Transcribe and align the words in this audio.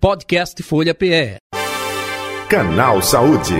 Podcast 0.00 0.62
Folha 0.62 0.94
PE. 0.94 1.36
Canal 2.48 3.02
Saúde. 3.02 3.52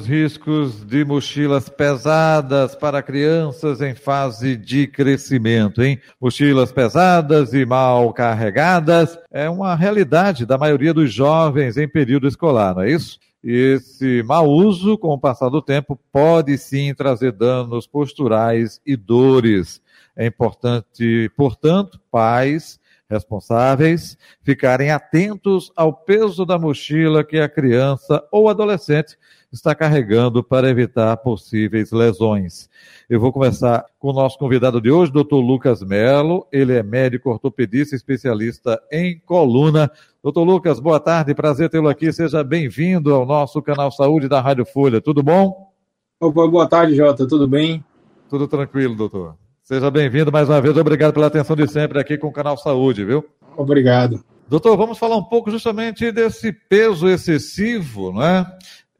Os 0.00 0.06
riscos 0.06 0.82
de 0.82 1.04
mochilas 1.04 1.68
pesadas 1.68 2.74
para 2.74 3.02
crianças 3.02 3.82
em 3.82 3.94
fase 3.94 4.56
de 4.56 4.86
crescimento, 4.86 5.82
hein? 5.82 6.00
Mochilas 6.18 6.72
pesadas 6.72 7.52
e 7.52 7.66
mal 7.66 8.10
carregadas 8.14 9.18
é 9.30 9.50
uma 9.50 9.74
realidade 9.74 10.46
da 10.46 10.56
maioria 10.56 10.94
dos 10.94 11.12
jovens 11.12 11.76
em 11.76 11.86
período 11.86 12.26
escolar, 12.26 12.74
não 12.74 12.84
é 12.84 12.90
isso? 12.90 13.18
E 13.44 13.52
esse 13.52 14.22
mau 14.22 14.48
uso, 14.48 14.96
com 14.96 15.08
o 15.08 15.20
passar 15.20 15.50
do 15.50 15.60
tempo, 15.60 16.00
pode 16.10 16.56
sim 16.56 16.94
trazer 16.94 17.32
danos 17.32 17.86
posturais 17.86 18.80
e 18.86 18.96
dores. 18.96 19.82
É 20.16 20.24
importante, 20.24 21.30
portanto, 21.36 22.00
pais 22.10 22.80
responsáveis 23.08 24.16
ficarem 24.42 24.90
atentos 24.90 25.72
ao 25.76 25.92
peso 25.92 26.44
da 26.44 26.58
mochila 26.58 27.24
que 27.24 27.38
a 27.38 27.48
criança 27.48 28.22
ou 28.30 28.48
adolescente 28.48 29.16
está 29.52 29.74
carregando 29.74 30.42
para 30.42 30.68
evitar 30.68 31.16
possíveis 31.18 31.92
lesões. 31.92 32.68
Eu 33.08 33.20
vou 33.20 33.32
começar 33.32 33.84
com 33.98 34.08
o 34.10 34.12
nosso 34.12 34.38
convidado 34.38 34.80
de 34.80 34.90
hoje, 34.90 35.12
Dr. 35.12 35.36
Lucas 35.36 35.82
Melo. 35.82 36.46
Ele 36.52 36.74
é 36.74 36.82
médico 36.82 37.30
ortopedista 37.30 37.94
especialista 37.94 38.80
em 38.90 39.18
coluna. 39.20 39.90
Doutor 40.22 40.42
Lucas, 40.42 40.80
boa 40.80 40.98
tarde, 40.98 41.34
prazer 41.34 41.70
tê-lo 41.70 41.88
aqui. 41.88 42.12
Seja 42.12 42.42
bem-vindo 42.42 43.14
ao 43.14 43.24
nosso 43.24 43.62
canal 43.62 43.90
Saúde 43.90 44.28
da 44.28 44.40
Rádio 44.40 44.66
Folha. 44.66 45.00
Tudo 45.00 45.22
bom? 45.22 45.72
Boa 46.20 46.68
tarde, 46.68 46.96
Jota. 46.96 47.26
Tudo 47.26 47.46
bem? 47.46 47.84
Tudo 48.28 48.48
tranquilo, 48.48 48.96
doutor. 48.96 49.45
Seja 49.66 49.90
bem-vindo 49.90 50.30
mais 50.30 50.48
uma 50.48 50.60
vez. 50.60 50.76
Obrigado 50.76 51.12
pela 51.12 51.26
atenção 51.26 51.56
de 51.56 51.66
sempre 51.66 51.98
aqui 51.98 52.16
com 52.16 52.28
o 52.28 52.32
canal 52.32 52.56
Saúde, 52.56 53.04
viu? 53.04 53.28
Obrigado. 53.56 54.24
Doutor, 54.48 54.76
vamos 54.76 54.96
falar 54.96 55.16
um 55.16 55.24
pouco 55.24 55.50
justamente 55.50 56.12
desse 56.12 56.52
peso 56.52 57.08
excessivo, 57.08 58.12
não 58.12 58.22
é? 58.22 58.46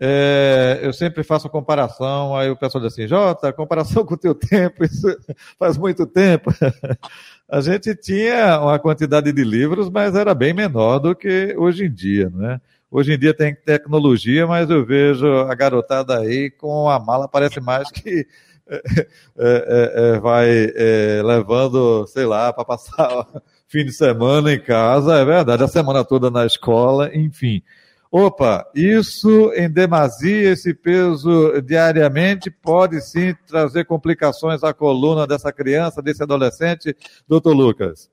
É, 0.00 0.80
eu 0.82 0.92
sempre 0.92 1.22
faço 1.22 1.46
a 1.46 1.50
comparação, 1.50 2.36
aí 2.36 2.50
o 2.50 2.56
pessoal 2.56 2.82
diz 2.82 2.92
assim, 2.92 3.06
Jota, 3.06 3.52
comparação 3.52 4.04
com 4.04 4.14
o 4.14 4.18
teu 4.18 4.34
tempo, 4.34 4.82
isso 4.82 5.06
faz 5.56 5.78
muito 5.78 6.04
tempo. 6.04 6.50
A 7.48 7.60
gente 7.60 7.94
tinha 7.94 8.60
uma 8.60 8.76
quantidade 8.80 9.32
de 9.32 9.44
livros, 9.44 9.88
mas 9.88 10.16
era 10.16 10.34
bem 10.34 10.52
menor 10.52 10.98
do 10.98 11.14
que 11.14 11.54
hoje 11.56 11.84
em 11.84 11.92
dia, 11.92 12.28
não 12.28 12.50
é? 12.50 12.60
Hoje 12.90 13.12
em 13.12 13.18
dia 13.18 13.32
tem 13.32 13.54
tecnologia, 13.54 14.48
mas 14.48 14.68
eu 14.68 14.84
vejo 14.84 15.28
a 15.28 15.54
garotada 15.54 16.18
aí 16.18 16.50
com 16.50 16.90
a 16.90 16.98
mala, 16.98 17.28
parece 17.28 17.60
mais 17.60 17.88
que 17.88 18.26
é, 18.68 19.06
é, 19.38 19.92
é, 20.16 20.18
vai 20.18 20.48
é, 20.74 21.22
levando, 21.24 22.06
sei 22.06 22.26
lá, 22.26 22.52
para 22.52 22.64
passar 22.64 23.26
fim 23.68 23.84
de 23.84 23.92
semana 23.92 24.52
em 24.52 24.60
casa, 24.60 25.16
é 25.16 25.24
verdade, 25.24 25.62
a 25.62 25.68
semana 25.68 26.04
toda 26.04 26.30
na 26.30 26.44
escola, 26.44 27.14
enfim. 27.14 27.62
Opa, 28.10 28.66
isso 28.74 29.52
em 29.54 29.68
demasia, 29.68 30.52
esse 30.52 30.72
peso 30.72 31.60
diariamente 31.62 32.50
pode 32.50 33.00
sim 33.00 33.34
trazer 33.46 33.84
complicações 33.84 34.62
à 34.62 34.72
coluna 34.72 35.26
dessa 35.26 35.52
criança, 35.52 36.00
desse 36.00 36.22
adolescente, 36.22 36.96
doutor 37.28 37.52
Lucas. 37.52 38.08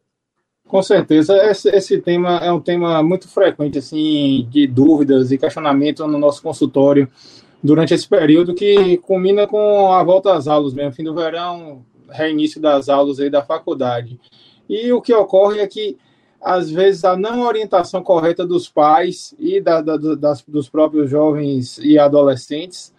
Com 0.67 0.81
certeza, 0.81 1.37
esse, 1.49 1.69
esse, 1.69 1.99
tema 1.99 2.37
é 2.37 2.51
um 2.51 2.59
tema 2.59 3.03
muito 3.03 3.27
frequente, 3.27 3.77
assim, 3.77 4.47
de 4.49 4.65
dúvidas 4.65 5.31
e 5.31 5.37
questionamento 5.37 6.07
no 6.07 6.17
nosso 6.17 6.41
consultório 6.41 7.07
durante 7.63 7.93
esse 7.93 8.07
período 8.07 8.53
que 8.53 8.97
culmina 8.97 9.47
com 9.47 9.93
a 9.93 10.03
volta 10.03 10.33
às 10.33 10.47
aulas 10.47 10.73
mesmo, 10.73 10.91
fim 10.91 11.03
do 11.03 11.15
verão, 11.15 11.85
reinício 12.09 12.59
das 12.59 12.89
aulas 12.89 13.19
aí 13.19 13.29
da 13.29 13.41
faculdade. 13.41 14.19
E 14.67 14.91
o 14.91 15.01
que 15.01 15.13
ocorre 15.13 15.61
é 15.61 15.67
que, 15.67 15.97
às 16.41 16.69
vezes, 16.69 17.05
a 17.05 17.15
não 17.15 17.41
orientação 17.41 18.03
correta 18.03 18.45
dos 18.45 18.67
pais 18.67 19.33
e 19.39 19.61
da, 19.61 19.81
da, 19.81 19.95
das, 19.95 20.41
dos 20.41 20.67
próprios 20.67 21.09
jovens 21.09 21.77
e 21.77 21.97
adolescentes 21.97 22.93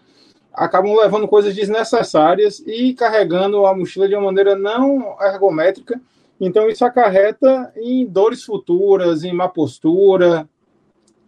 acabam 0.53 0.97
levando 0.97 1.29
coisas 1.29 1.55
desnecessárias 1.55 2.61
e 2.67 2.95
carregando 2.95 3.67
a 3.67 3.77
mochila 3.77 4.08
de 4.08 4.14
uma 4.14 4.27
maneira 4.27 4.55
não 4.55 5.17
ergométrica. 5.20 6.01
Então, 6.41 6.69
isso 6.69 6.85
acarreta 6.85 7.73
em 7.77 8.07
dores 8.07 8.45
futuras, 8.45 9.25
em 9.25 9.33
má 9.33 9.48
postura, 9.48 10.48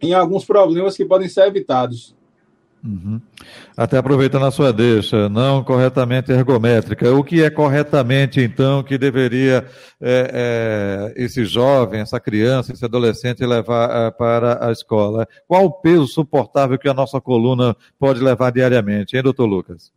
em 0.01 0.13
alguns 0.13 0.45
problemas 0.45 0.95
que 0.95 1.05
podem 1.05 1.27
ser 1.29 1.47
evitados. 1.47 2.16
Uhum. 2.87 3.19
Até 3.75 3.97
aproveitando 3.97 4.45
a 4.45 4.51
sua 4.51 4.71
deixa, 4.71 5.27
não 5.27 5.61
corretamente 5.61 6.31
ergométrica. 6.31 7.13
O 7.13 7.21
que 7.21 7.43
é 7.43 7.49
corretamente, 7.49 8.39
então, 8.39 8.81
que 8.81 8.97
deveria 8.97 9.65
é, 9.99 11.13
é, 11.17 11.23
esse 11.23 11.43
jovem, 11.43 11.99
essa 11.99 12.17
criança, 12.17 12.71
esse 12.71 12.85
adolescente 12.85 13.45
levar 13.45 14.07
é, 14.07 14.11
para 14.11 14.65
a 14.65 14.71
escola? 14.71 15.27
Qual 15.45 15.65
o 15.65 15.71
peso 15.71 16.07
suportável 16.07 16.79
que 16.79 16.87
a 16.87 16.93
nossa 16.93 17.19
coluna 17.19 17.75
pode 17.99 18.21
levar 18.21 18.51
diariamente, 18.51 19.17
hein, 19.17 19.23
doutor 19.23 19.47
Lucas? 19.47 19.91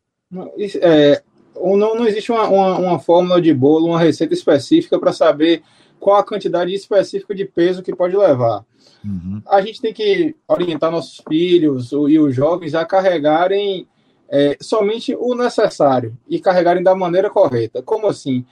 É, 0.80 1.22
não, 1.54 1.94
não 1.94 2.06
existe 2.08 2.32
uma, 2.32 2.48
uma, 2.48 2.76
uma 2.76 2.98
fórmula 2.98 3.40
de 3.40 3.54
bolo, 3.54 3.86
uma 3.86 4.00
receita 4.00 4.34
específica 4.34 4.98
para 4.98 5.12
saber 5.12 5.62
qual 6.00 6.16
a 6.16 6.24
quantidade 6.24 6.74
específica 6.74 7.34
de 7.34 7.44
peso 7.44 7.82
que 7.82 7.94
pode 7.94 8.16
levar. 8.16 8.64
Uhum. 9.04 9.42
A 9.46 9.60
gente 9.60 9.80
tem 9.80 9.92
que 9.92 10.34
orientar 10.48 10.90
nossos 10.90 11.22
filhos 11.28 11.92
e 11.92 12.18
os 12.18 12.34
jovens 12.34 12.74
a 12.74 12.84
carregarem 12.84 13.86
é, 14.28 14.56
somente 14.60 15.14
o 15.14 15.34
necessário 15.34 16.16
e 16.28 16.40
carregarem 16.40 16.82
da 16.82 16.94
maneira 16.94 17.28
correta. 17.28 17.82
Como 17.82 18.06
assim? 18.06 18.44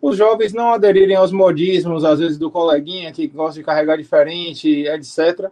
Os 0.00 0.16
jovens 0.16 0.52
não 0.52 0.72
aderirem 0.72 1.16
aos 1.16 1.32
modismos, 1.32 2.04
às 2.04 2.18
vezes, 2.18 2.38
do 2.38 2.50
coleguinha 2.50 3.12
que 3.12 3.26
gosta 3.26 3.58
de 3.58 3.64
carregar 3.64 3.96
diferente, 3.96 4.86
etc. 4.86 5.50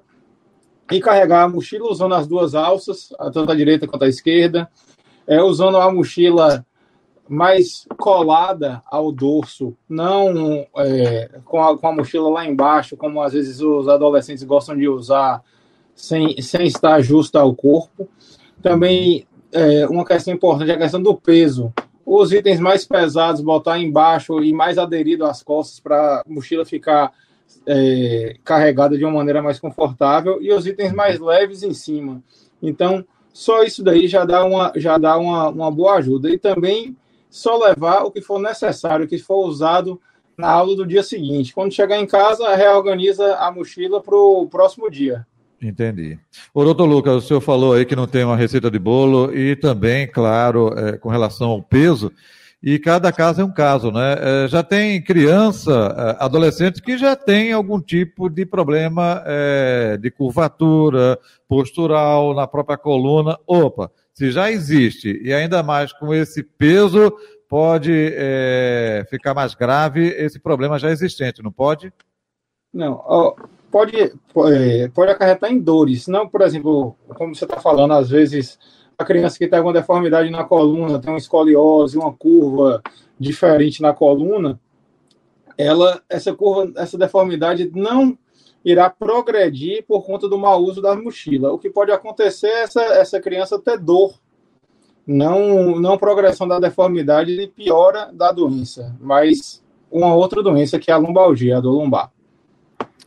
E 0.91 1.01
carregar 1.01 1.43
a 1.43 1.49
mochila 1.49 1.91
usando 1.91 2.15
as 2.15 2.27
duas 2.27 2.55
alças, 2.55 3.13
tanto 3.33 3.51
a 3.51 3.55
direita 3.55 3.87
quanto 3.87 4.05
a 4.05 4.09
esquerda, 4.09 4.69
é, 5.27 5.43
usando 5.43 5.79
a 5.79 5.91
mochila 5.91 6.67
mais 7.33 7.87
colada 7.97 8.83
ao 8.91 9.11
dorso, 9.11 9.75
não 9.89 10.67
é, 10.77 11.31
com, 11.47 11.63
a, 11.63 11.79
com, 11.79 11.89
a, 11.89 11.93
mochila 11.93 12.29
lá 12.29 12.45
embaixo, 12.45 12.95
como 12.95 13.23
às 13.23 13.33
vezes 13.33 13.59
os 13.63 13.89
adolescentes 13.89 14.45
gostam 14.45 14.77
de 14.77 14.87
usar, 14.87 15.43
sem, 15.95 16.39
sem 16.43 16.67
estar 16.67 17.01
justa 17.01 17.41
ao 17.41 17.55
corpo. 17.55 18.07
Também 18.61 19.27
é, 19.51 19.87
uma 19.87 20.05
questão 20.05 20.35
importante 20.35 20.73
é 20.73 20.75
a 20.75 20.79
questão 20.79 21.03
do 21.03 21.15
peso. 21.15 21.73
Os 22.05 22.35
itens 22.35 22.61
mais 22.61 22.85
pesados 22.87 23.41
botar 23.41 23.79
embaixo 23.79 24.43
e 24.43 24.53
mais 24.53 24.77
aderido 24.77 25.25
às 25.25 25.43
costas 25.43 25.81
para 25.81 26.21
a 26.21 26.23
mochila 26.27 26.67
ficar 26.67 27.15
é, 27.67 28.37
carregada 28.45 28.99
de 28.99 29.07
uma 29.07 29.15
maneira 29.15 29.41
mais 29.41 29.59
confortável 29.59 30.37
e 30.43 30.53
os 30.53 30.67
itens 30.67 30.93
mais 30.93 31.19
leves 31.19 31.63
em 31.63 31.73
cima. 31.73 32.23
Então, 32.63 33.03
só 33.33 33.63
isso 33.63 33.83
daí 33.83 34.07
já 34.07 34.27
dá 34.27 34.45
uma, 34.45 34.71
já 34.77 34.99
dá 34.99 35.17
uma, 35.17 35.49
uma 35.49 35.71
boa 35.71 35.95
ajuda. 35.95 36.29
E 36.29 36.37
também 36.37 36.95
só 37.33 37.57
levar 37.57 38.03
o 38.03 38.11
que 38.11 38.21
for 38.21 38.39
necessário, 38.39 39.07
o 39.07 39.09
que 39.09 39.19
for 39.19 39.47
usado 39.47 39.99
na 40.37 40.51
aula 40.51 40.77
do 40.77 40.87
dia 40.87 41.03
seguinte. 41.03 41.55
Quando 41.55 41.73
chegar 41.73 41.99
em 41.99 42.07
casa, 42.07 42.55
reorganiza 42.55 43.37
a 43.37 43.51
mochila 43.51 44.03
para 44.03 44.15
o 44.15 44.47
próximo 44.47 44.91
dia. 44.91 45.27
Entendi. 45.61 46.19
Doutor 46.55 46.85
Lucas, 46.85 47.15
o 47.15 47.27
senhor 47.27 47.41
falou 47.41 47.73
aí 47.73 47.87
que 47.87 47.97
não 47.97 48.07
tem 48.07 48.25
uma 48.25 48.37
receita 48.37 48.71
de 48.71 48.79
bolo 48.79 49.35
e 49.35 49.57
também, 49.57 50.07
claro, 50.07 50.75
é, 50.77 50.99
com 50.99 51.09
relação 51.09 51.51
ao 51.51 51.63
peso, 51.63 52.13
e 52.63 52.79
cada 52.79 53.11
caso 53.11 53.41
é 53.41 53.45
um 53.45 53.53
caso, 53.53 53.91
né? 53.91 54.17
É, 54.19 54.49
já 54.49 54.63
tem 54.63 55.03
criança, 55.03 56.17
é, 56.21 56.25
adolescente 56.25 56.83
que 56.83 56.99
já 56.99 57.17
tem 57.17 57.53
algum 57.53 57.81
tipo 57.81 58.29
de 58.29 58.45
problema 58.45 59.23
é, 59.25 59.97
de 59.97 60.11
curvatura 60.11 61.19
postural 61.49 62.35
na 62.35 62.47
própria 62.47 62.77
coluna. 62.77 63.39
Opa, 63.47 63.91
se 64.15 64.31
já 64.31 64.51
existe 64.51 65.21
e 65.23 65.33
ainda 65.33 65.63
mais 65.63 65.93
com 65.93 66.15
esse 66.15 66.43
peso, 66.43 67.13
pode 67.49 67.93
é, 68.15 69.05
ficar 69.11 69.35
mais 69.35 69.55
grave 69.55 70.09
esse 70.09 70.39
problema 70.39 70.79
já 70.79 70.91
existente, 70.91 71.43
não 71.43 71.53
pode? 71.53 71.93
Não, 72.73 73.35
pode, 73.71 73.97
é, 73.99 74.89
pode 74.89 75.11
acarretar 75.11 75.51
em 75.51 75.59
dores. 75.59 76.07
Não, 76.07 76.29
por 76.29 76.41
exemplo, 76.43 76.97
como 77.15 77.35
você 77.35 77.45
está 77.45 77.61
falando, 77.61 77.93
às 77.93 78.09
vezes 78.09 78.59
a 78.97 79.05
criança 79.05 79.39
que 79.39 79.49
tem 79.49 79.59
alguma 79.59 79.75
deformidade 79.75 80.31
na 80.31 80.45
coluna, 80.45 80.99
tem 80.99 81.11
uma 81.11 81.19
escoliose, 81.19 81.99
uma 81.99 82.13
curva 82.13 82.83
diferente 83.19 83.83
na 83.83 83.93
coluna, 83.93 84.61
ela, 85.59 86.03
essa 86.09 86.35
curva, 86.35 86.73
essa 86.77 86.97
deformidade 86.97 87.71
não 87.75 88.17
irá 88.65 88.89
progredir 88.89 89.85
por 89.87 90.05
conta 90.05 90.29
do 90.29 90.39
mau 90.39 90.63
uso 90.63 90.81
da 90.81 90.95
mochila. 90.95 91.53
O 91.53 91.59
que 91.59 91.71
pode 91.71 91.91
acontecer 91.91 92.47
é 92.47 92.63
essa, 92.63 92.83
essa 92.83 93.21
criança 93.21 93.59
ter 93.59 93.79
dor, 93.79 94.15
não, 95.07 95.81
não 95.81 95.99
progressão 95.99 96.47
da 96.47 96.61
deformidade 96.61 97.33
e 97.33 97.47
piora 97.47 98.11
da 98.13 98.31
doença, 98.31 98.97
mas 99.01 99.63
uma 99.91 100.15
outra 100.15 100.43
doença 100.43 100.79
que 100.79 100.91
é 100.91 100.95
a 100.95 100.99
lombalgia, 100.99 101.59
a 101.59 101.61
dor 101.61 101.73
lombar. 101.73 102.11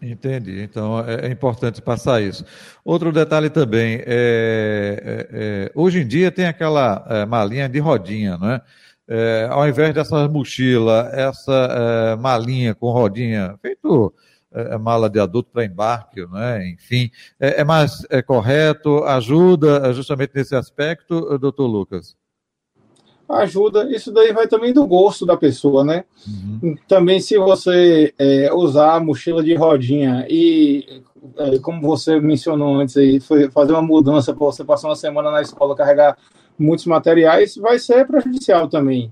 Entendi. 0.02 0.62
Então 0.62 1.00
é, 1.00 1.28
é 1.28 1.32
importante 1.32 1.82
passar 1.82 2.22
isso. 2.22 2.46
Outro 2.84 3.12
detalhe 3.12 3.50
também, 3.50 4.02
é, 4.06 4.06
é, 4.06 5.28
é 5.32 5.72
hoje 5.74 6.02
em 6.02 6.08
dia 6.08 6.32
tem 6.32 6.46
aquela 6.46 7.06
é, 7.10 7.26
malinha 7.26 7.70
de 7.70 7.80
rodinha, 7.80 8.38
não 8.38 8.52
é? 8.52 8.62
é 9.08 9.48
ao 9.50 9.68
invés 9.68 9.94
dessa 9.94 10.28
mochila, 10.28 11.10
essa 11.14 12.18
malinha 12.20 12.76
com 12.76 12.92
rodinha, 12.92 13.58
feito 13.62 14.14
é, 14.56 14.78
mala 14.78 15.10
de 15.10 15.20
adulto 15.20 15.50
para 15.52 15.66
embarque, 15.66 16.26
né? 16.28 16.68
enfim. 16.70 17.12
É, 17.40 17.62
é 17.62 17.64
mais 17.64 18.06
é 18.10 18.22
correto, 18.22 19.04
ajuda 19.04 19.92
justamente 19.94 20.32
nesse 20.36 20.56
aspecto, 20.56 21.38
doutor 21.38 21.68
Lucas? 21.68 22.16
ajuda. 23.28 23.90
Isso 23.90 24.12
daí 24.12 24.32
vai 24.32 24.48
também 24.48 24.74
do 24.74 24.86
gosto 24.86 25.26
da 25.26 25.36
pessoa, 25.36 25.84
né? 25.84 26.04
Uhum. 26.28 26.76
Também 26.88 27.20
se 27.20 27.38
você 27.38 28.14
é, 28.18 28.54
usar 28.54 28.96
a 28.96 29.00
mochila 29.00 29.44
de 29.44 29.56
rodinha 29.56 30.26
e, 30.30 31.02
é, 31.38 31.60
como 31.60 31.82
você 31.82 32.20
mencionou 32.20 32.76
antes 32.76 32.96
aí, 32.98 33.20
fazer 33.52 33.74
uma 33.74 33.82
mudança 33.82 34.34
para 34.34 34.46
você 34.46 34.64
passar 34.64 34.90
uma 34.90 34.96
semana 34.96 35.32
na 35.32 35.42
escola, 35.42 35.76
carregar 35.76 36.18
muitos 36.58 36.86
materiais, 36.86 37.56
vai 37.56 37.80
ser 37.80 38.06
prejudicial 38.06 38.68
também. 38.68 39.12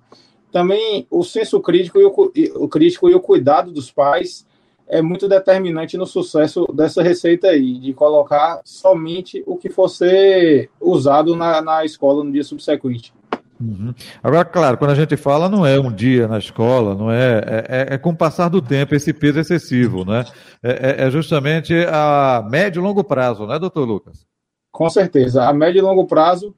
Também 0.52 1.08
o 1.10 1.24
senso 1.24 1.60
crítico 1.60 2.00
e 2.00 2.06
o, 2.06 2.64
o 2.64 2.68
crítico 2.68 3.10
e 3.10 3.16
o 3.16 3.20
cuidado 3.20 3.72
dos 3.72 3.92
pais 3.92 4.46
é 4.88 5.02
muito 5.02 5.28
determinante 5.28 5.98
no 5.98 6.06
sucesso 6.06 6.68
dessa 6.74 7.02
receita 7.02 7.48
aí, 7.48 7.80
de 7.80 7.94
colocar 7.94 8.62
somente 8.64 9.44
o 9.46 9.58
que 9.58 9.70
for 9.70 9.90
ser 9.90 10.70
usado 10.80 11.36
na, 11.36 11.62
na 11.62 11.86
escola 11.86 12.24
no 12.24 12.32
dia 12.32 12.44
subsequente. 12.44 13.14
Uhum. 13.60 13.94
Agora, 14.22 14.44
claro, 14.44 14.78
quando 14.78 14.92
a 14.92 14.96
gente 14.96 15.16
fala, 15.16 15.48
não 15.48 15.66
é 15.66 15.80
um 15.80 15.92
dia 15.92 16.28
na 16.28 16.38
escola, 16.38 16.96
não 16.96 17.10
é, 17.10 17.38
é, 17.38 17.66
é, 17.70 17.94
é 17.94 17.98
com 17.98 18.10
o 18.10 18.16
passar 18.16 18.50
do 18.50 18.62
tempo 18.62 18.94
esse 18.94 19.14
peso 19.14 19.40
excessivo, 19.40 20.04
né? 20.04 20.26
É, 20.62 21.04
é, 21.04 21.08
é 21.08 21.12
justamente 21.12 21.74
a 21.88 22.46
médio 22.50 22.82
e 22.82 22.84
longo 22.84 23.04
prazo, 23.04 23.48
né, 23.48 23.58
doutor 23.58 23.86
Lucas? 23.86 24.26
Com 24.72 24.90
certeza. 24.90 25.48
A 25.48 25.54
médio 25.54 25.80
e 25.80 25.82
longo 25.82 26.06
prazo 26.06 26.54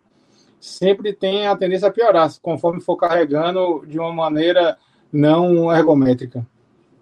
sempre 0.60 1.13
tem 1.13 1.48
a 1.48 1.56
tendência 1.56 1.89
a 1.89 1.92
piorar, 1.92 2.31
conforme 2.42 2.81
for 2.81 2.95
carregando 2.95 3.86
de 3.86 4.00
uma 4.00 4.12
maneira 4.12 4.77
não 5.12 5.72
ergométrica. 5.72 6.45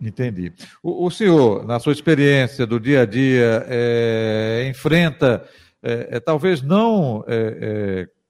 Entendi. 0.08 0.52
O, 0.82 1.06
o 1.06 1.12
senhor, 1.12 1.66
na 1.66 1.80
sua 1.80 1.94
experiência 1.94 2.66
do 2.66 2.80
dia 2.80 3.02
a 3.02 3.06
dia, 3.06 3.66
é, 3.68 4.68
enfrenta, 4.70 5.46
é, 5.82 6.20
talvez 6.20 6.62
não 6.62 7.24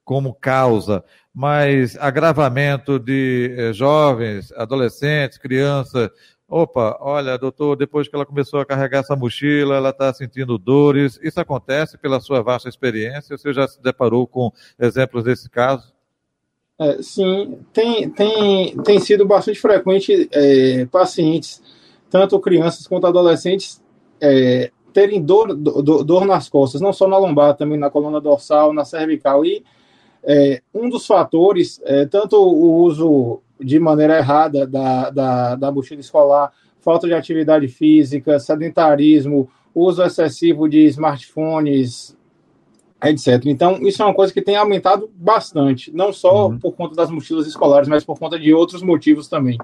como 0.03 0.33
causa, 0.33 1.03
mas 1.33 1.97
agravamento 1.97 2.99
de 2.99 3.55
eh, 3.57 3.73
jovens, 3.73 4.51
adolescentes, 4.53 5.37
crianças. 5.37 6.09
Opa, 6.47 6.97
olha, 6.99 7.37
doutor, 7.37 7.75
depois 7.75 8.07
que 8.07 8.15
ela 8.15 8.25
começou 8.25 8.59
a 8.59 8.65
carregar 8.65 8.99
essa 8.99 9.15
mochila, 9.15 9.75
ela 9.75 9.89
está 9.89 10.13
sentindo 10.13 10.57
dores. 10.57 11.19
Isso 11.23 11.39
acontece 11.39 11.97
pela 11.97 12.19
sua 12.19 12.43
vasta 12.43 12.69
experiência? 12.69 13.37
Você 13.37 13.53
já 13.53 13.67
se 13.67 13.81
deparou 13.81 14.27
com 14.27 14.51
exemplos 14.77 15.23
desse 15.23 15.49
caso? 15.49 15.93
É, 16.83 17.01
sim, 17.01 17.57
tem, 17.71 18.09
tem, 18.09 18.75
tem 18.83 18.99
sido 18.99 19.25
bastante 19.25 19.59
frequente 19.59 20.27
é, 20.33 20.85
pacientes, 20.87 21.61
tanto 22.09 22.37
crianças 22.41 22.85
quanto 22.85 23.07
adolescentes, 23.07 23.81
é, 24.19 24.69
terem 24.91 25.21
dor, 25.21 25.55
dor, 25.55 26.03
dor 26.03 26.25
nas 26.25 26.49
costas, 26.49 26.81
não 26.81 26.91
só 26.91 27.07
na 27.07 27.17
lombar, 27.17 27.55
também 27.55 27.79
na 27.79 27.89
coluna 27.89 28.19
dorsal, 28.19 28.73
na 28.73 28.83
cervical. 28.83 29.45
E 29.45 29.63
é, 30.23 30.61
um 30.73 30.89
dos 30.89 31.07
fatores, 31.07 31.81
é, 31.85 32.05
tanto 32.05 32.35
o 32.37 32.83
uso 32.83 33.39
de 33.59 33.79
maneira 33.79 34.17
errada 34.17 34.67
da, 34.67 35.09
da, 35.09 35.55
da 35.55 35.71
mochila 35.71 36.01
escolar, 36.01 36.51
falta 36.81 37.07
de 37.07 37.13
atividade 37.13 37.69
física, 37.69 38.39
sedentarismo, 38.39 39.49
uso 39.73 40.03
excessivo 40.03 40.67
de 40.67 40.85
smartphones, 40.87 42.15
etc. 43.03 43.45
Então, 43.45 43.79
isso 43.81 44.01
é 44.01 44.05
uma 44.05 44.13
coisa 44.13 44.33
que 44.33 44.41
tem 44.41 44.55
aumentado 44.55 45.09
bastante, 45.15 45.91
não 45.93 46.13
só 46.13 46.49
uhum. 46.49 46.59
por 46.59 46.73
conta 46.73 46.95
das 46.95 47.09
mochilas 47.09 47.47
escolares, 47.47 47.87
mas 47.87 48.03
por 48.03 48.17
conta 48.17 48.39
de 48.39 48.53
outros 48.53 48.81
motivos 48.81 49.27
também. 49.27 49.57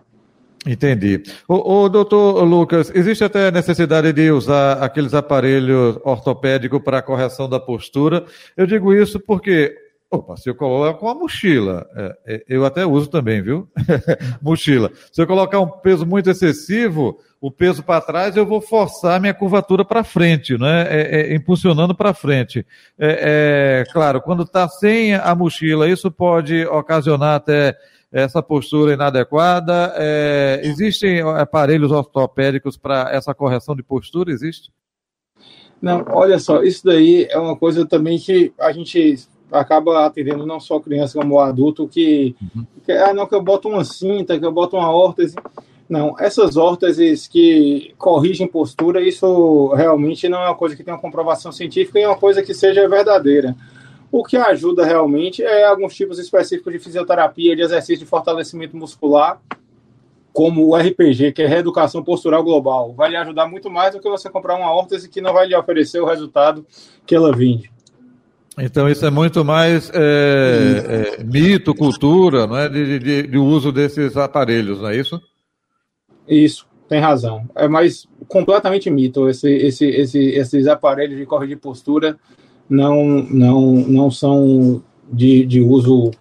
Entendi. 0.65 1.23
O, 1.47 1.83
o 1.83 1.89
doutor 1.89 2.43
Lucas, 2.43 2.91
existe 2.93 3.23
até 3.23 3.49
necessidade 3.49 4.11
de 4.11 4.29
usar 4.29 4.73
aqueles 4.83 5.13
aparelhos 5.13 5.97
ortopédicos 6.03 6.81
para 6.81 7.01
correção 7.01 7.47
da 7.47 7.59
postura. 7.59 8.25
Eu 8.57 8.67
digo 8.67 8.93
isso 8.93 9.19
porque 9.19 9.88
Opa, 10.11 10.35
se 10.37 10.49
eu 10.49 10.55
coloco 10.55 11.05
uma 11.05 11.13
mochila, 11.13 11.87
é, 11.95 12.19
é, 12.25 12.43
eu 12.49 12.65
até 12.65 12.83
uso 12.83 13.07
também, 13.07 13.43
viu? 13.43 13.69
mochila. 14.41 14.91
Se 15.11 15.21
eu 15.21 15.27
colocar 15.27 15.59
um 15.59 15.67
peso 15.67 16.03
muito 16.03 16.31
excessivo, 16.31 17.19
o 17.39 17.51
peso 17.51 17.83
para 17.83 18.01
trás, 18.01 18.35
eu 18.35 18.43
vou 18.43 18.59
forçar 18.59 19.21
minha 19.21 19.35
curvatura 19.35 19.85
para 19.85 20.03
frente, 20.03 20.57
né? 20.57 20.87
É, 20.89 21.21
é, 21.21 21.35
impulsionando 21.35 21.93
para 21.93 22.11
frente. 22.13 22.65
É, 22.97 23.83
é, 23.87 23.93
claro, 23.93 24.19
quando 24.19 24.43
está 24.43 24.67
sem 24.67 25.13
a 25.13 25.35
mochila, 25.35 25.87
isso 25.87 26.09
pode 26.09 26.65
ocasionar 26.65 27.35
até 27.35 27.77
essa 28.11 28.41
postura 28.41 28.93
inadequada. 28.93 29.93
É, 29.95 30.61
existem 30.63 31.21
aparelhos 31.21 31.91
ortopédicos 31.91 32.77
para 32.77 33.11
essa 33.11 33.33
correção 33.35 33.75
de 33.75 33.83
postura? 33.83 34.31
Existe? 34.31 34.71
Não, 35.79 36.03
olha 36.09 36.39
só, 36.39 36.63
isso 36.63 36.83
daí 36.83 37.27
é 37.29 37.37
uma 37.37 37.55
coisa 37.55 37.85
também 37.85 38.17
que 38.17 38.51
a 38.59 38.71
gente 38.71 39.15
acaba 39.51 40.05
atendendo 40.05 40.45
não 40.45 40.59
só 40.59 40.79
criança 40.79 41.19
como 41.19 41.39
adulto 41.39 41.87
que, 41.87 42.35
uhum. 42.55 42.65
que 42.85 42.91
ah, 42.91 43.13
não 43.13 43.25
que 43.25 43.35
eu 43.35 43.41
boto 43.41 43.67
uma 43.67 43.83
cinta, 43.83 44.37
que 44.39 44.45
eu 44.45 44.51
boto 44.51 44.77
uma 44.77 44.91
órtese. 44.91 45.35
Não, 45.87 46.15
essas 46.19 46.55
órteses 46.55 47.27
que 47.27 47.95
corrigem 47.97 48.47
postura, 48.47 49.01
isso 49.01 49.69
realmente 49.69 50.29
não 50.29 50.39
é 50.39 50.45
uma 50.47 50.55
coisa 50.55 50.75
que 50.75 50.83
tem 50.83 50.93
uma 50.93 50.99
comprovação 50.99 51.51
científica 51.51 51.99
e 51.99 52.03
é 52.03 52.07
uma 52.07 52.17
coisa 52.17 52.43
que 52.43 52.53
seja 52.53 52.87
verdadeira. 52.87 53.55
O 54.11 54.23
que 54.23 54.37
ajuda 54.37 54.85
realmente 54.85 55.43
é 55.43 55.65
alguns 55.65 55.95
tipos 55.95 56.19
específicos 56.19 56.73
de 56.73 56.79
fisioterapia, 56.79 57.55
de 57.55 57.63
exercício 57.63 58.03
de 58.03 58.05
fortalecimento 58.05 58.77
muscular, 58.77 59.41
como 60.31 60.67
o 60.67 60.75
RPG, 60.75 61.31
que 61.31 61.41
é 61.41 61.47
Reeducação 61.47 62.03
Postural 62.03 62.43
Global. 62.43 62.93
Vai 62.93 63.09
lhe 63.09 63.17
ajudar 63.17 63.47
muito 63.47 63.69
mais 63.69 63.93
do 63.93 63.99
que 63.99 64.09
você 64.09 64.29
comprar 64.29 64.55
uma 64.55 64.71
órtese 64.71 65.09
que 65.09 65.21
não 65.21 65.33
vai 65.33 65.47
lhe 65.47 65.55
oferecer 65.55 65.99
o 65.99 66.05
resultado 66.05 66.65
que 67.05 67.15
ela 67.15 67.35
vende. 67.35 67.71
Então 68.61 68.89
isso 68.89 69.05
é 69.05 69.09
muito 69.09 69.43
mais 69.45 69.89
é, 69.93 71.17
é, 71.19 71.23
mito, 71.23 71.73
cultura, 71.73 72.45
não 72.45 72.57
é, 72.57 72.67
de, 72.67 72.99
de, 72.99 73.23
de, 73.27 73.37
uso 73.37 73.71
desses 73.71 74.17
aparelhos, 74.17 74.81
não 74.81 74.89
é 74.89 74.97
isso? 74.97 75.21
Isso, 76.27 76.67
tem 76.87 76.99
razão. 76.99 77.49
É 77.55 77.67
mais 77.67 78.07
completamente 78.27 78.89
mito. 78.89 79.29
Esse, 79.29 79.49
esse, 79.49 79.85
esse, 79.85 80.19
esses 80.19 80.67
aparelhos 80.67 81.17
de 81.17 81.25
corrigir 81.25 81.57
postura 81.57 82.17
não, 82.69 83.23
não, 83.23 83.61
não 83.87 84.11
são 84.11 84.83
de, 85.11 85.45
de 85.45 85.61
uso 85.61 86.11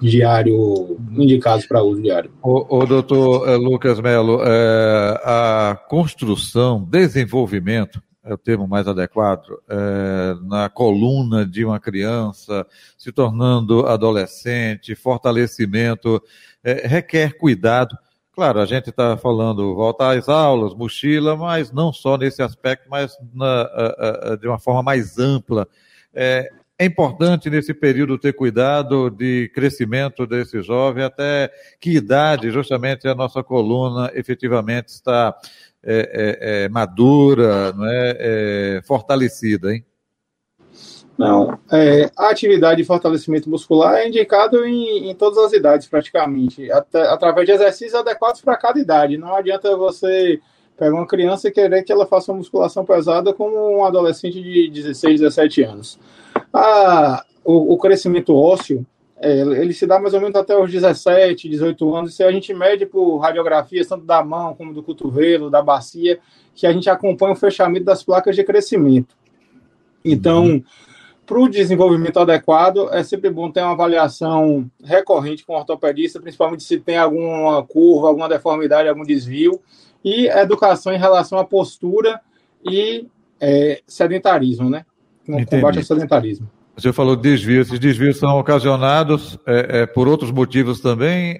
diário, 0.00 0.96
indicados 1.16 1.66
para 1.66 1.82
uso 1.82 2.00
diário. 2.00 2.30
O, 2.42 2.78
o 2.78 2.86
doutor 2.86 3.48
eh, 3.48 3.56
Lucas 3.56 4.00
Melo, 4.00 4.40
é, 4.42 5.20
a 5.24 5.78
construção, 5.88 6.82
desenvolvimento 6.82 8.00
é 8.28 8.34
o 8.34 8.38
termo 8.38 8.68
mais 8.68 8.86
adequado, 8.86 9.58
é, 9.68 10.34
na 10.42 10.68
coluna 10.68 11.46
de 11.46 11.64
uma 11.64 11.80
criança, 11.80 12.66
se 12.96 13.10
tornando 13.10 13.86
adolescente, 13.86 14.94
fortalecimento, 14.94 16.22
é, 16.62 16.86
requer 16.86 17.38
cuidado. 17.38 17.96
Claro, 18.32 18.60
a 18.60 18.66
gente 18.66 18.90
está 18.90 19.16
falando 19.16 19.74
voltar 19.74 20.16
às 20.16 20.28
aulas, 20.28 20.74
mochila, 20.74 21.36
mas 21.36 21.72
não 21.72 21.92
só 21.92 22.18
nesse 22.18 22.42
aspecto, 22.42 22.88
mas 22.88 23.16
na, 23.34 23.62
a, 23.62 24.32
a, 24.32 24.36
de 24.36 24.46
uma 24.46 24.58
forma 24.58 24.82
mais 24.82 25.18
ampla. 25.18 25.66
É, 26.14 26.50
é 26.78 26.84
importante 26.84 27.50
nesse 27.50 27.74
período 27.74 28.16
ter 28.16 28.32
cuidado 28.32 29.10
de 29.10 29.50
crescimento 29.52 30.24
desse 30.24 30.62
jovem, 30.62 31.02
até 31.02 31.50
que 31.80 31.90
idade 31.90 32.52
justamente 32.52 33.08
a 33.08 33.14
nossa 33.16 33.42
coluna 33.42 34.12
efetivamente 34.14 34.88
está 34.90 35.34
é, 35.90 36.10
é, 36.12 36.64
é, 36.64 36.68
madura, 36.68 37.72
não 37.72 37.86
é, 37.86 38.16
é, 38.18 38.82
fortalecida, 38.86 39.72
hein? 39.72 39.82
Não, 41.16 41.58
é, 41.72 42.10
a 42.16 42.28
atividade 42.28 42.80
de 42.80 42.86
fortalecimento 42.86 43.48
muscular 43.50 43.94
é 43.96 44.06
indicado 44.06 44.64
em, 44.64 45.10
em 45.10 45.14
todas 45.14 45.38
as 45.38 45.52
idades, 45.52 45.88
praticamente, 45.88 46.70
até, 46.70 47.08
através 47.08 47.46
de 47.46 47.52
exercícios 47.52 47.94
adequados 47.94 48.40
para 48.42 48.56
cada 48.56 48.78
idade. 48.78 49.16
Não 49.16 49.34
adianta 49.34 49.74
você 49.76 50.38
pegar 50.76 50.94
uma 50.94 51.06
criança 51.06 51.48
e 51.48 51.52
querer 51.52 51.82
que 51.82 51.90
ela 51.90 52.06
faça 52.06 52.30
uma 52.30 52.38
musculação 52.38 52.84
pesada 52.84 53.32
como 53.32 53.78
um 53.78 53.84
adolescente 53.84 54.40
de 54.40 54.68
16, 54.70 55.20
17 55.20 55.62
anos. 55.62 55.98
A, 56.52 57.24
o, 57.42 57.72
o 57.74 57.78
crescimento 57.78 58.36
ósseo 58.36 58.86
é, 59.20 59.40
ele 59.40 59.72
se 59.72 59.86
dá 59.86 59.98
mais 59.98 60.14
ou 60.14 60.20
menos 60.20 60.36
até 60.36 60.56
os 60.56 60.70
17, 60.70 61.48
18 61.48 61.94
anos. 61.94 62.14
Se 62.14 62.22
a 62.22 62.30
gente 62.30 62.54
mede 62.54 62.86
por 62.86 63.18
radiografias, 63.18 63.88
tanto 63.88 64.04
da 64.04 64.22
mão 64.22 64.54
como 64.54 64.72
do 64.72 64.82
cotovelo, 64.82 65.50
da 65.50 65.62
bacia, 65.62 66.20
que 66.54 66.66
a 66.66 66.72
gente 66.72 66.88
acompanha 66.88 67.32
o 67.32 67.36
fechamento 67.36 67.84
das 67.84 68.02
placas 68.02 68.36
de 68.36 68.44
crescimento. 68.44 69.16
Então, 70.04 70.44
uhum. 70.44 70.64
para 71.26 71.38
o 71.38 71.48
desenvolvimento 71.48 72.18
adequado, 72.20 72.88
é 72.92 73.02
sempre 73.02 73.28
bom 73.28 73.50
ter 73.50 73.60
uma 73.60 73.72
avaliação 73.72 74.70
recorrente 74.82 75.44
com 75.44 75.54
o 75.54 75.56
ortopedista, 75.56 76.20
principalmente 76.20 76.62
se 76.62 76.78
tem 76.78 76.96
alguma 76.96 77.62
curva, 77.64 78.08
alguma 78.08 78.28
deformidade, 78.28 78.88
algum 78.88 79.04
desvio, 79.04 79.60
e 80.04 80.28
educação 80.28 80.92
em 80.92 80.98
relação 80.98 81.38
à 81.38 81.44
postura 81.44 82.20
e 82.64 83.08
é, 83.40 83.80
sedentarismo, 83.86 84.70
né? 84.70 84.86
Com 85.26 85.44
combate 85.44 85.78
ao 85.78 85.84
sedentarismo. 85.84 86.48
Senhor 86.80 86.92
falou 86.92 87.16
desvios. 87.16 87.68
Esses 87.68 87.80
desvios 87.80 88.18
são 88.18 88.38
ocasionados 88.38 89.38
é, 89.46 89.80
é, 89.80 89.86
por 89.86 90.08
outros 90.08 90.30
motivos 90.30 90.80
também? 90.80 91.38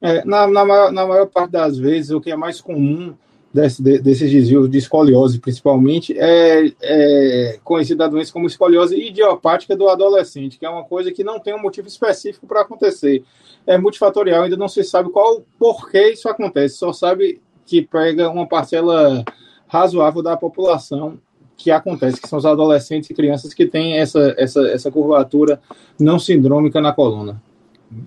É, 0.00 0.24
na, 0.24 0.46
na, 0.46 0.64
maior, 0.64 0.92
na, 0.92 1.06
maior, 1.06 1.26
parte 1.26 1.52
das 1.52 1.78
vezes, 1.78 2.10
o 2.10 2.20
que 2.20 2.30
é 2.30 2.36
mais 2.36 2.60
comum 2.60 3.14
desse, 3.54 3.80
desses 3.82 4.30
desvios 4.30 4.68
de 4.68 4.78
escoliose, 4.78 5.38
principalmente, 5.38 6.12
é, 6.18 6.72
é 6.82 7.60
conhecida 7.62 8.04
a 8.04 8.08
doença 8.08 8.32
como 8.32 8.46
escoliose 8.46 8.96
idiopática 8.96 9.76
do 9.76 9.88
adolescente, 9.88 10.58
que 10.58 10.66
é 10.66 10.70
uma 10.70 10.84
coisa 10.84 11.12
que 11.12 11.22
não 11.22 11.38
tem 11.38 11.54
um 11.54 11.62
motivo 11.62 11.86
específico 11.86 12.46
para 12.46 12.62
acontecer. 12.62 13.22
É 13.64 13.78
multifatorial, 13.78 14.42
ainda 14.42 14.56
não 14.56 14.68
se 14.68 14.82
sabe 14.82 15.10
qual 15.10 15.42
porquê 15.58 16.12
isso 16.12 16.28
acontece, 16.28 16.76
só 16.76 16.92
sabe 16.92 17.40
que 17.64 17.80
pega 17.80 18.28
uma 18.28 18.46
parcela 18.46 19.24
razoável 19.68 20.20
da 20.20 20.36
população 20.36 21.18
que 21.56 21.70
acontece, 21.70 22.20
que 22.20 22.28
são 22.28 22.38
os 22.38 22.46
adolescentes 22.46 23.08
e 23.10 23.14
crianças 23.14 23.54
que 23.54 23.66
têm 23.66 23.98
essa, 23.98 24.34
essa, 24.36 24.60
essa 24.68 24.90
curvatura 24.90 25.60
não 25.98 26.18
sindrômica 26.18 26.80
na 26.80 26.92
coluna. 26.92 27.40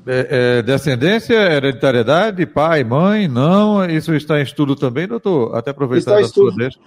É, 0.08 0.58
é, 0.58 0.62
descendência, 0.64 1.36
hereditariedade, 1.36 2.46
pai, 2.46 2.84
mãe, 2.84 3.28
não, 3.28 3.86
isso 3.86 4.14
está 4.16 4.40
em 4.40 4.44
estudo 4.44 4.76
também, 4.76 5.08
doutor? 5.08 5.56
Até 5.56 5.72
aproveitar 5.72 6.20
a 6.20 6.24
sua 6.28 6.52
deixa. 6.56 6.80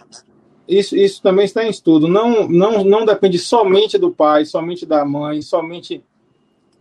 Isso, 0.69 0.97
isso 0.97 1.23
também 1.23 1.47
está 1.47 1.65
em 1.65 1.71
estudo. 1.71 2.09
Não, 2.09 2.49
não, 2.49 2.85
não 2.85 3.07
depende 3.07 3.38
somente 3.38 3.97
do 3.97 4.11
pai, 4.11 4.45
somente 4.45 4.85
da 4.85 5.05
mãe, 5.05 5.41
somente 5.41 6.03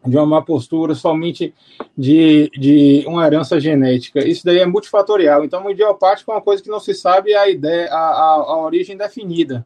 de 0.07 0.17
uma 0.17 0.25
má 0.25 0.41
postura, 0.41 0.95
somente 0.95 1.53
de, 1.97 2.49
de 2.57 3.03
uma 3.07 3.25
herança 3.25 3.59
genética. 3.59 4.27
Isso 4.27 4.45
daí 4.45 4.59
é 4.59 4.65
multifatorial. 4.65 5.43
Então, 5.43 5.65
o 5.65 5.71
idiopático 5.71 6.31
é 6.31 6.35
uma 6.35 6.41
coisa 6.41 6.63
que 6.63 6.69
não 6.69 6.79
se 6.79 6.93
sabe 6.93 7.35
a 7.35 7.49
ideia, 7.49 7.89
a, 7.91 7.97
a, 7.97 8.33
a 8.35 8.61
origem 8.61 8.97
definida 8.97 9.65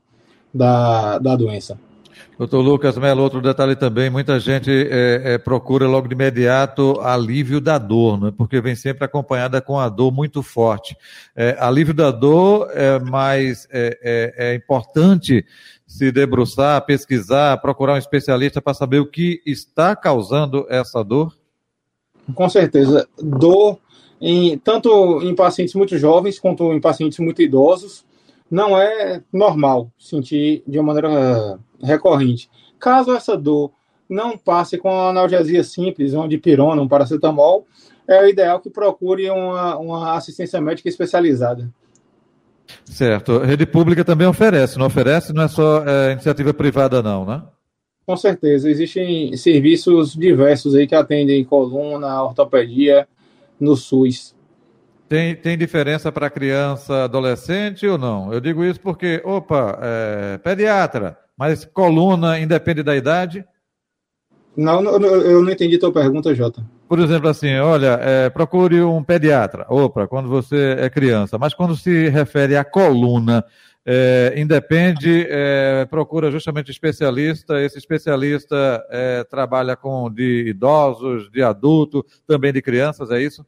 da, 0.54 1.18
da 1.20 1.36
doença. 1.36 1.80
Doutor 2.38 2.62
Lucas 2.62 2.98
Melo, 2.98 3.22
outro 3.22 3.40
detalhe 3.40 3.76
também, 3.76 4.10
muita 4.10 4.40
gente 4.40 4.72
é, 4.72 5.34
é, 5.34 5.38
procura 5.38 5.88
logo 5.88 6.08
de 6.08 6.16
imediato 6.16 7.00
alívio 7.00 7.62
da 7.62 7.78
dor, 7.78 8.20
né? 8.20 8.34
porque 8.36 8.60
vem 8.60 8.74
sempre 8.74 9.06
acompanhada 9.06 9.62
com 9.62 9.78
a 9.78 9.88
dor 9.88 10.12
muito 10.12 10.42
forte. 10.42 10.98
É, 11.36 11.56
alívio 11.60 11.94
da 11.94 12.10
dor 12.10 12.68
é 12.74 12.98
mais 13.00 13.68
é, 13.72 14.00
é, 14.02 14.54
é 14.54 14.56
importante 14.56 15.46
se 15.92 16.10
debruçar, 16.10 16.86
pesquisar, 16.86 17.58
procurar 17.58 17.96
um 17.96 17.98
especialista 17.98 18.62
para 18.62 18.74
saber 18.74 19.00
o 19.00 19.06
que 19.06 19.42
está 19.46 19.94
causando 19.94 20.66
essa 20.70 21.04
dor? 21.04 21.36
Com 22.34 22.48
certeza. 22.48 23.06
Dor, 23.22 23.78
em, 24.22 24.58
tanto 24.58 25.22
em 25.22 25.36
pacientes 25.36 25.76
muito 25.76 25.98
jovens 25.98 26.40
quanto 26.40 26.72
em 26.72 26.80
pacientes 26.80 27.20
muito 27.20 27.42
idosos, 27.42 28.06
não 28.50 28.80
é 28.80 29.22
normal 29.34 29.92
sentir 30.00 30.64
de 30.66 30.80
uma 30.80 30.94
maneira 30.94 31.60
recorrente. 31.84 32.50
Caso 32.80 33.12
essa 33.12 33.36
dor 33.36 33.72
não 34.10 34.38
passe 34.38 34.78
com 34.78 34.90
analgesia 34.90 35.64
simples, 35.64 36.14
uma 36.14 36.28
dipirona, 36.28 36.82
um 36.82 36.88
paracetamol, 36.88 37.68
é 38.08 38.24
o 38.24 38.30
ideal 38.30 38.62
que 38.62 38.70
procure 38.70 39.30
uma, 39.30 39.78
uma 39.78 40.16
assistência 40.16 40.62
médica 40.62 40.88
especializada. 40.88 41.70
Certo. 42.86 43.42
A 43.42 43.46
rede 43.46 43.66
pública 43.66 44.04
também 44.04 44.28
oferece, 44.28 44.78
não 44.78 44.88
oferece? 44.88 45.34
Não 45.34 45.44
é 45.44 45.48
só 45.48 45.84
é, 45.86 46.14
iniciativa 46.14 46.54
privada, 46.54 47.02
não, 47.02 47.26
né? 47.26 47.44
Com 48.06 48.18
certeza. 48.18 48.70
Existem 48.70 49.36
serviços 49.38 50.14
diversos 50.14 50.76
aí 50.76 50.88
que 50.88 50.96
atendem 50.96 51.44
coluna, 51.44 52.24
ortopedia 52.24 53.08
no 53.60 53.76
SUS. 53.76 54.36
Tem, 55.08 55.36
tem 55.36 55.58
diferença 55.58 56.12
para 56.12 56.30
criança, 56.30 57.04
adolescente 57.04 57.86
ou 57.86 57.98
não? 57.98 58.34
Eu 58.34 58.40
digo 58.40 58.64
isso 58.64 58.80
porque, 58.80 59.22
opa, 59.26 59.78
é, 59.82 60.38
pediatra, 60.38 61.18
mas 61.38 61.66
coluna 61.66 62.40
independe 62.40 62.82
da 62.82 62.96
idade? 62.96 63.44
Não, 64.56 64.82
eu 64.84 65.44
não 65.44 65.52
entendi 65.52 65.76
a 65.76 65.80
tua 65.80 65.92
pergunta, 65.92 66.34
Jota. 66.34 66.66
Por 66.92 67.00
exemplo, 67.00 67.30
assim, 67.30 67.58
olha, 67.58 67.98
é, 68.02 68.30
procure 68.30 68.82
um 68.82 69.02
pediatra, 69.02 69.66
opa, 69.70 70.10
quando 70.10 70.28
você 70.28 70.76
é 70.78 70.90
criança, 70.90 71.38
mas 71.38 71.54
quando 71.54 71.74
se 71.74 72.10
refere 72.10 72.58
à 72.58 72.66
coluna, 72.66 73.46
é, 73.86 74.34
independe, 74.36 75.26
é, 75.30 75.86
procura 75.86 76.30
justamente 76.30 76.70
especialista, 76.70 77.62
esse 77.62 77.78
especialista 77.78 78.86
é, 78.90 79.24
trabalha 79.24 79.78
com 79.78 80.12
de 80.12 80.50
idosos, 80.50 81.32
de 81.32 81.42
adulto, 81.42 82.06
também 82.28 82.52
de 82.52 82.62
crianças, 82.62 83.10
é 83.10 83.22
isso? 83.22 83.46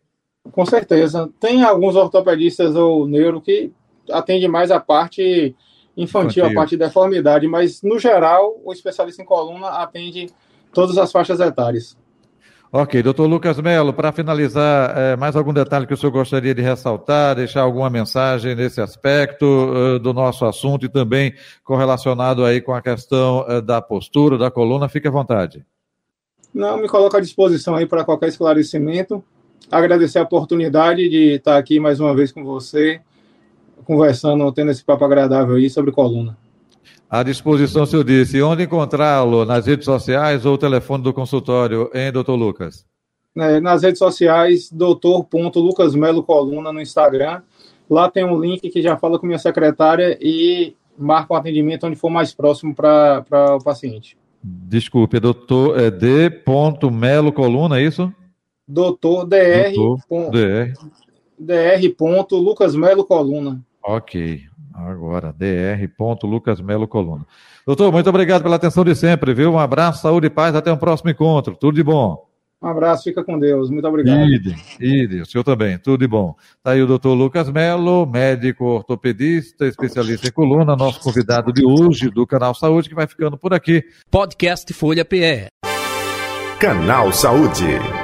Com 0.50 0.66
certeza. 0.66 1.30
Tem 1.38 1.66
alguns 1.66 1.98
ortopedistas 1.98 2.78
ou 2.78 3.06
neuro 3.06 3.42
que 3.42 3.74
atende 4.10 4.48
mais 4.48 4.72
a 4.72 4.80
parte 4.80 5.54
infantil, 5.98 6.46
a 6.46 6.54
parte 6.54 6.70
de 6.70 6.78
deformidade, 6.78 7.46
mas 7.46 7.82
no 7.84 8.00
geral 8.00 8.58
o 8.64 8.72
especialista 8.72 9.22
em 9.22 9.26
coluna 9.26 9.68
atende 9.68 10.28
todas 10.74 10.98
as 10.98 11.12
faixas 11.12 11.42
etárias. 11.42 12.02
Ok, 12.76 13.04
doutor 13.04 13.28
Lucas 13.28 13.62
Melo, 13.62 13.94
para 13.94 14.12
finalizar, 14.12 14.98
é, 14.98 15.16
mais 15.16 15.36
algum 15.36 15.54
detalhe 15.54 15.86
que 15.86 15.94
o 15.94 15.98
senhor 15.98 16.12
gostaria 16.12 16.56
de 16.56 16.62
ressaltar, 16.64 17.36
deixar 17.36 17.62
alguma 17.62 17.88
mensagem 17.88 18.56
nesse 18.56 18.82
aspecto 18.82 19.46
uh, 19.46 20.00
do 20.00 20.12
nosso 20.12 20.44
assunto 20.44 20.84
e 20.84 20.90
também 20.90 21.36
correlacionado 21.64 22.44
aí 22.44 22.60
com 22.60 22.74
a 22.74 22.82
questão 22.82 23.46
uh, 23.48 23.62
da 23.62 23.80
postura, 23.80 24.40
da 24.40 24.50
coluna, 24.50 24.90
fique 24.90 25.08
à 25.08 25.12
vontade. 25.12 25.64
Não, 26.52 26.78
me 26.78 26.88
coloco 26.88 27.16
à 27.16 27.20
disposição 27.20 27.76
aí 27.76 27.86
para 27.86 28.04
qualquer 28.04 28.30
esclarecimento. 28.30 29.24
Agradecer 29.70 30.18
a 30.18 30.24
oportunidade 30.24 31.08
de 31.08 31.36
estar 31.36 31.60
aqui 31.60 31.80
mais 31.80 32.00
uma 32.00 32.16
vez 32.16 32.32
com 32.32 32.44
você 32.44 33.00
conversando, 33.86 34.52
tendo 34.52 34.72
esse 34.72 34.84
papo 34.84 35.06
agradável 35.06 35.58
aí 35.58 35.70
sobre 35.70 35.92
coluna. 35.92 36.36
À 37.14 37.22
disposição, 37.22 37.86
se 37.86 37.96
eu 37.96 38.04
disse. 38.04 38.42
Onde 38.42 38.64
encontrá-lo? 38.64 39.46
Nas 39.46 39.68
redes 39.68 39.86
sociais 39.86 40.48
ou 40.48 40.56
o 40.56 40.58
telefone 40.58 41.04
do 41.04 41.14
consultório, 41.14 41.88
hein, 41.94 42.12
doutor 42.12 42.36
Lucas? 42.36 42.88
É, 43.38 43.60
nas 43.60 43.84
redes 43.84 44.00
sociais, 44.00 44.72
doutor.lucasmelo 44.72 46.24
Coluna 46.24 46.74
no 46.74 46.82
Instagram. 46.82 47.44
Lá 47.88 48.10
tem 48.10 48.26
um 48.26 48.42
link 48.42 48.68
que 48.68 48.82
já 48.82 48.98
fala 48.98 49.20
com 49.20 49.28
minha 49.28 49.38
secretária 49.38 50.18
e 50.20 50.74
marca 50.98 51.32
o 51.32 51.36
um 51.36 51.40
atendimento 51.40 51.86
onde 51.86 51.96
for 51.96 52.10
mais 52.10 52.34
próximo 52.34 52.74
para 52.74 53.24
o 53.30 53.64
paciente. 53.64 54.18
Desculpe, 54.44 55.20
doutor 55.20 55.80
é 55.80 55.92
D. 55.92 56.32
Melo 56.92 57.32
Coluna, 57.32 57.78
é 57.80 57.84
isso? 57.84 58.12
Doutor 58.68 59.28
DR. 59.28 59.72
Doutor, 59.76 60.32
DR. 60.32 61.80
Dr. 61.80 62.38
Lucas 62.38 62.76
Melo 62.76 63.06
Coluna. 63.06 63.64
Ok. 63.84 64.42
Agora, 64.74 65.34
Dr. 65.34 66.26
Lucas 66.26 66.60
Melo 66.60 66.88
Coluna. 66.88 67.26
Doutor, 67.66 67.92
muito 67.92 68.10
obrigado 68.10 68.44
pela 68.44 68.56
atenção 68.56 68.84
de 68.84 68.96
sempre, 68.96 69.34
viu? 69.34 69.54
Um 69.54 69.60
abraço, 69.60 70.02
saúde 70.02 70.28
e 70.28 70.30
paz, 70.30 70.56
até 70.56 70.72
um 70.72 70.78
próximo 70.78 71.10
encontro. 71.10 71.56
Tudo 71.56 71.76
de 71.76 71.84
bom. 71.84 72.26
Um 72.62 72.68
abraço, 72.68 73.04
fica 73.04 73.22
com 73.24 73.38
Deus. 73.38 73.70
Muito 73.70 73.86
obrigado. 73.86 74.26
Idem, 74.26 74.56
idem, 74.80 75.22
o 75.22 75.26
senhor 75.26 75.44
também, 75.44 75.78
tudo 75.78 76.00
de 76.00 76.08
bom. 76.08 76.34
Está 76.58 76.72
aí 76.72 76.82
o 76.82 76.88
doutor 76.88 77.14
Lucas 77.14 77.52
Melo, 77.52 78.06
médico 78.06 78.64
ortopedista, 78.66 79.66
especialista 79.66 80.30
em 80.30 80.32
coluna, 80.32 80.74
nosso 80.76 81.02
convidado 81.02 81.52
de 81.52 81.66
hoje 81.66 82.10
do 82.10 82.26
Canal 82.26 82.56
Saúde, 82.56 82.88
que 82.88 82.96
vai 82.96 83.06
ficando 83.06 83.38
por 83.38 83.54
aqui. 83.54 83.84
Podcast 84.10 84.72
Folha 84.74 85.04
PE. 85.04 85.48
Canal 86.58 87.12
Saúde. 87.12 88.03